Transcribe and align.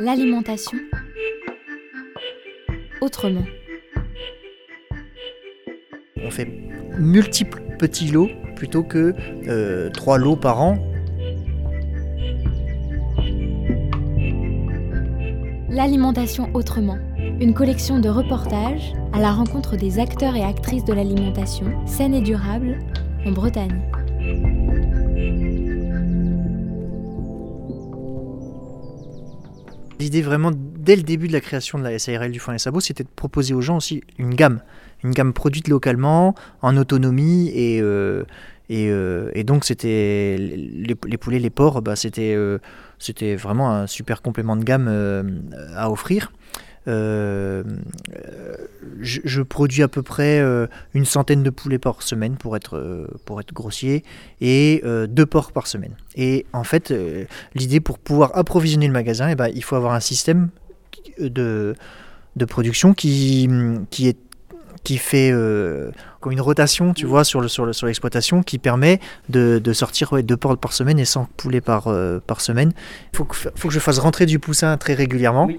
L'alimentation 0.00 0.78
autrement. 3.02 3.44
On 6.24 6.30
fait 6.30 6.48
multiples 6.98 7.60
petits 7.78 8.10
lots 8.10 8.30
plutôt 8.56 8.82
que 8.82 9.14
euh, 9.46 9.90
trois 9.90 10.16
lots 10.16 10.36
par 10.36 10.62
an. 10.62 10.78
L'alimentation 15.68 16.48
autrement. 16.54 16.96
Une 17.38 17.52
collection 17.52 17.98
de 17.98 18.08
reportages 18.08 18.94
à 19.12 19.20
la 19.20 19.32
rencontre 19.32 19.76
des 19.76 19.98
acteurs 19.98 20.34
et 20.34 20.42
actrices 20.42 20.86
de 20.86 20.94
l'alimentation 20.94 21.86
saine 21.86 22.14
et 22.14 22.22
durable 22.22 22.78
en 23.26 23.32
Bretagne. 23.32 23.82
L'idée 30.00 30.22
vraiment 30.22 30.50
dès 30.54 30.96
le 30.96 31.02
début 31.02 31.28
de 31.28 31.34
la 31.34 31.42
création 31.42 31.78
de 31.78 31.84
la 31.84 31.98
SARL 31.98 32.30
du 32.30 32.40
foin 32.40 32.54
et 32.54 32.58
sabot, 32.58 32.80
c'était 32.80 33.04
de 33.04 33.08
proposer 33.14 33.52
aux 33.52 33.60
gens 33.60 33.76
aussi 33.76 34.02
une 34.16 34.34
gamme, 34.34 34.62
une 35.04 35.10
gamme 35.10 35.34
produite 35.34 35.68
localement, 35.68 36.34
en 36.62 36.78
autonomie 36.78 37.50
et, 37.54 37.82
euh, 37.82 38.24
euh, 38.70 39.30
et, 39.34 39.44
donc 39.44 39.66
c'était 39.66 40.38
les, 40.38 40.94
poulets, 40.94 41.38
les 41.38 41.50
porcs, 41.50 41.82
bah, 41.82 41.96
c'était 41.96 42.34
euh, 42.34 42.58
c'était 42.98 43.36
vraiment 43.36 43.72
un 43.72 43.86
super 43.86 44.22
complément 44.22 44.56
de 44.56 44.64
gamme 44.64 44.88
à 45.76 45.90
offrir. 45.90 46.32
Euh, 46.88 47.62
je, 49.00 49.42
produis 49.42 49.82
à 49.82 49.88
peu 49.88 50.02
près 50.02 50.40
euh, 50.40 50.66
une 50.94 51.04
centaine 51.04 51.42
de 51.42 51.50
poulets 51.50 51.78
par 51.78 52.02
semaine 52.02 52.36
pour 52.36 52.56
être, 52.56 52.76
euh, 52.76 53.06
pour 53.26 53.38
être 53.40 53.52
grossier 53.52 54.02
et 54.40 54.82
deux 55.08 55.26
porcs 55.26 55.52
par 55.52 55.66
semaine. 55.66 55.94
Et 56.16 56.46
en 56.52 56.64
fait, 56.64 56.92
l'idée 57.54 57.80
pour 57.80 57.98
pouvoir 57.98 58.32
approvisionner 58.34 58.86
le 58.86 58.92
magasin, 58.92 59.28
eh 59.28 59.34
ben, 59.34 59.48
il 59.54 59.62
faut 59.62 59.76
avoir 59.76 59.92
un 59.92 60.00
système 60.00 60.48
de, 61.18 61.74
de 62.36 62.44
production 62.44 62.94
qui, 62.94 63.48
qui 63.90 64.08
est 64.08 64.16
qui 64.82 64.96
fait 64.96 65.28
une 65.28 66.40
rotation, 66.40 66.94
tu 66.94 67.04
vois, 67.04 67.22
sur, 67.22 67.42
le, 67.42 67.48
sur, 67.48 67.66
l'exploitation, 67.84 68.42
qui 68.42 68.58
permet 68.58 68.98
de, 69.28 69.60
de 69.62 69.72
sortir 69.74 70.22
deux 70.22 70.38
porcs 70.38 70.56
par 70.56 70.72
semaine 70.72 70.98
et 70.98 71.04
100 71.04 71.28
poulets 71.36 71.60
par, 71.60 71.94
par 72.26 72.40
semaine. 72.40 72.72
Il 73.12 73.16
faut 73.18 73.26
que, 73.26 73.36
faut 73.36 73.68
que 73.68 73.74
je 73.74 73.78
fasse 73.78 73.98
rentrer 73.98 74.24
du 74.24 74.38
poussin 74.38 74.78
très 74.78 74.94
régulièrement. 74.94 75.50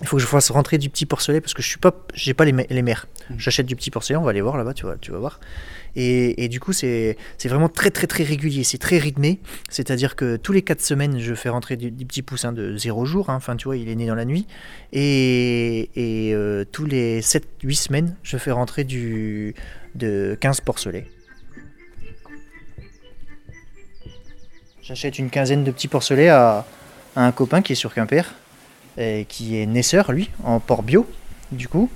Il 0.00 0.06
faut 0.06 0.16
que 0.16 0.22
je 0.22 0.26
fasse 0.26 0.50
rentrer 0.50 0.78
du 0.78 0.90
petit 0.90 1.06
porcelet 1.06 1.40
parce 1.40 1.54
que 1.54 1.62
je 1.62 1.68
suis 1.68 1.78
pas, 1.78 1.94
j'ai 2.14 2.34
pas 2.34 2.44
les, 2.44 2.66
les 2.68 2.82
mers. 2.82 3.06
Mmh. 3.30 3.34
J'achète 3.38 3.66
du 3.66 3.76
petit 3.76 3.90
porcelet, 3.90 4.16
on 4.16 4.22
va 4.22 4.30
aller 4.30 4.40
voir 4.40 4.56
là-bas, 4.56 4.74
tu 4.74 4.86
vas, 4.86 4.96
tu 4.96 5.12
vas 5.12 5.18
voir. 5.18 5.40
Et, 5.96 6.44
et 6.44 6.48
du 6.48 6.60
coup, 6.60 6.72
c'est, 6.72 7.16
vraiment 7.44 7.68
très 7.68 7.90
très 7.90 8.06
très 8.06 8.24
régulier, 8.24 8.64
c'est 8.64 8.78
très 8.78 8.98
rythmé. 8.98 9.38
C'est-à-dire 9.70 10.16
que 10.16 10.36
tous 10.36 10.52
les 10.52 10.62
4 10.62 10.80
semaines, 10.80 11.18
je 11.20 11.34
fais 11.34 11.48
rentrer 11.48 11.76
du, 11.76 11.90
petit 12.04 12.22
poussin 12.22 12.52
de 12.52 12.76
0 12.76 13.04
jour. 13.04 13.30
Hein. 13.30 13.36
Enfin, 13.36 13.56
tu 13.56 13.64
vois, 13.64 13.76
il 13.76 13.88
est 13.88 13.94
né 13.94 14.06
dans 14.06 14.14
la 14.14 14.24
nuit. 14.24 14.46
Et, 14.92 15.90
et 15.94 16.34
euh, 16.34 16.64
tous 16.70 16.86
les 16.86 17.20
7-8 17.20 17.74
semaines, 17.74 18.16
je 18.22 18.36
fais 18.36 18.50
rentrer 18.50 18.84
du, 18.84 19.54
de 19.94 20.36
15 20.40 20.60
porcelets. 20.62 21.06
J'achète 24.82 25.18
une 25.18 25.30
quinzaine 25.30 25.64
de 25.64 25.70
petits 25.70 25.88
porcelets 25.88 26.28
à, 26.28 26.66
à 27.16 27.24
un 27.24 27.32
copain 27.32 27.62
qui 27.62 27.72
est 27.72 27.76
sur 27.76 27.94
Quimper 27.94 28.34
qui 28.96 29.60
est 29.60 29.66
naisseur, 29.66 30.12
lui, 30.12 30.30
en 30.44 30.60
port 30.60 30.82
bio, 30.82 31.06
du 31.52 31.68
coup. 31.68 31.90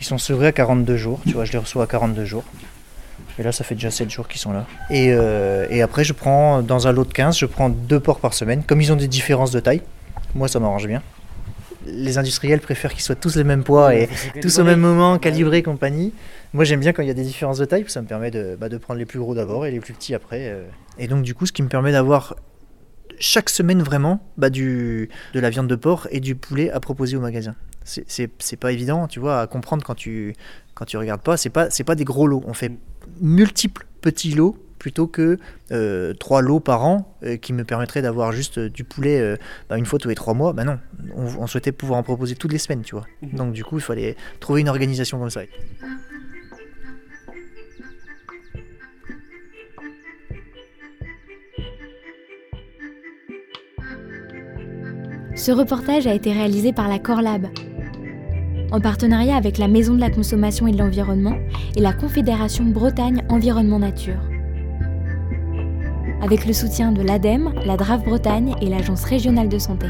Ils 0.00 0.06
sont 0.06 0.18
sevrés 0.18 0.46
à 0.46 0.52
42 0.52 0.96
jours, 0.96 1.20
tu 1.26 1.32
vois, 1.32 1.44
je 1.44 1.52
les 1.52 1.58
reçois 1.58 1.84
à 1.84 1.86
42 1.86 2.24
jours. 2.24 2.44
Et 3.38 3.42
là, 3.42 3.52
ça 3.52 3.64
fait 3.64 3.74
déjà 3.74 3.90
7 3.90 4.10
jours 4.10 4.28
qu'ils 4.28 4.40
sont 4.40 4.52
là. 4.52 4.66
Et, 4.90 5.12
euh, 5.12 5.66
et, 5.70 5.82
après, 5.82 6.04
je 6.04 6.12
prends, 6.12 6.62
dans 6.62 6.88
un 6.88 6.92
lot 6.92 7.04
de 7.04 7.12
15, 7.12 7.38
je 7.38 7.46
prends 7.46 7.68
deux 7.68 8.00
porcs 8.00 8.20
par 8.20 8.34
semaine. 8.34 8.62
Comme 8.64 8.80
ils 8.80 8.92
ont 8.92 8.96
des 8.96 9.08
différences 9.08 9.50
de 9.50 9.60
taille, 9.60 9.82
moi, 10.34 10.48
ça 10.48 10.58
m'arrange 10.60 10.86
bien. 10.86 11.02
Les 11.86 12.18
industriels 12.18 12.60
préfèrent 12.60 12.92
qu'ils 12.92 13.02
soient 13.02 13.14
tous 13.14 13.36
le 13.36 13.44
même 13.44 13.62
poids 13.62 13.94
et 13.94 14.08
tous 14.42 14.58
au 14.58 14.64
même 14.64 14.80
moment, 14.80 15.18
calibrés, 15.18 15.62
compagnie. 15.62 16.12
Moi, 16.52 16.64
j'aime 16.64 16.80
bien 16.80 16.92
quand 16.92 17.02
il 17.02 17.08
y 17.08 17.10
a 17.10 17.14
des 17.14 17.22
différences 17.22 17.58
de 17.58 17.64
taille, 17.64 17.84
ça 17.88 18.02
me 18.02 18.06
permet 18.06 18.30
de, 18.30 18.56
bah, 18.60 18.68
de 18.68 18.76
prendre 18.76 18.98
les 18.98 19.06
plus 19.06 19.18
gros 19.18 19.34
d'abord 19.34 19.66
et 19.66 19.70
les 19.70 19.80
plus 19.80 19.94
petits 19.94 20.14
après. 20.14 20.48
Euh. 20.48 20.64
Et 20.98 21.06
donc, 21.06 21.22
du 21.22 21.34
coup, 21.34 21.46
ce 21.46 21.52
qui 21.52 21.62
me 21.62 21.68
permet 21.68 21.92
d'avoir 21.92 22.36
chaque 23.20 23.50
semaine 23.50 23.82
vraiment 23.82 24.20
bah, 24.36 24.50
du, 24.50 25.08
de 25.34 25.40
la 25.40 25.50
viande 25.50 25.68
de 25.68 25.76
porc 25.76 26.08
et 26.10 26.20
du 26.20 26.34
poulet 26.34 26.70
à 26.70 26.80
proposer 26.80 27.16
au 27.16 27.20
magasin. 27.20 27.54
C'est 27.84 28.56
pas 28.60 28.72
évident, 28.72 29.08
tu 29.08 29.18
vois, 29.18 29.40
à 29.40 29.46
comprendre 29.46 29.82
quand 29.82 29.94
tu, 29.94 30.34
quand 30.74 30.84
tu 30.84 30.96
regardes 30.96 31.22
pas. 31.22 31.36
C'est 31.36 31.50
pas, 31.50 31.68
pas 31.86 31.94
des 31.94 32.04
gros 32.04 32.26
lots. 32.26 32.42
On 32.46 32.54
fait 32.54 32.72
multiples 33.20 33.86
petits 34.00 34.34
lots 34.34 34.56
plutôt 34.78 35.06
que 35.06 35.38
euh, 35.72 36.14
trois 36.14 36.40
lots 36.40 36.60
par 36.60 36.84
an 36.84 37.16
euh, 37.24 37.36
qui 37.36 37.52
me 37.52 37.64
permettraient 37.64 38.02
d'avoir 38.02 38.32
juste 38.32 38.58
du 38.58 38.84
poulet 38.84 39.20
euh, 39.20 39.36
bah, 39.68 39.76
une 39.76 39.86
fois 39.86 39.98
tous 39.98 40.08
les 40.08 40.14
trois 40.14 40.34
mois. 40.34 40.52
Bah 40.52 40.64
non, 40.64 40.78
on, 41.14 41.46
souhaitait 41.46 41.72
pouvoir 41.72 41.98
en 41.98 42.02
proposer 42.02 42.34
toutes 42.36 42.52
les 42.52 42.58
semaines, 42.58 42.82
tu 42.82 42.94
vois. 42.94 43.06
Mhm. 43.22 43.30
Donc 43.32 43.52
du 43.52 43.64
coup, 43.64 43.78
il 43.78 43.82
fallait 43.82 44.16
trouver 44.40 44.60
une 44.60 44.68
organisation 44.68 45.18
comme 45.18 45.30
ça. 45.30 45.40
Ce 55.38 55.52
reportage 55.52 56.08
a 56.08 56.14
été 56.14 56.32
réalisé 56.32 56.72
par 56.72 56.88
la 56.88 56.98
Corlab, 56.98 57.46
en 58.72 58.80
partenariat 58.80 59.36
avec 59.36 59.56
la 59.56 59.68
Maison 59.68 59.94
de 59.94 60.00
la 60.00 60.10
Consommation 60.10 60.66
et 60.66 60.72
de 60.72 60.78
l'Environnement 60.78 61.36
et 61.76 61.80
la 61.80 61.92
Confédération 61.92 62.64
Bretagne 62.64 63.22
Environnement 63.28 63.78
Nature. 63.78 64.18
Avec 66.22 66.44
le 66.44 66.52
soutien 66.52 66.90
de 66.90 67.02
l'ADEME, 67.02 67.54
la 67.64 67.76
DRAF 67.76 68.02
Bretagne 68.02 68.56
et 68.60 68.68
l'Agence 68.68 69.04
régionale 69.04 69.48
de 69.48 69.58
santé. 69.60 69.86